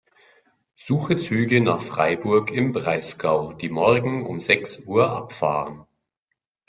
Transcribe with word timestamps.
Suche 0.77 1.17
Züge 1.17 1.61
nach 1.61 1.79
Freiburg 1.79 2.49
im 2.49 2.71
Breisgau, 2.71 3.53
die 3.53 3.69
morgen 3.69 4.25
um 4.25 4.39
sechs 4.39 4.79
Uhr 4.79 5.07
abfahren. 5.11 5.85